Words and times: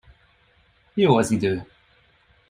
Jó 0.93 1.17
az 1.17 1.31
idő. 1.31 1.65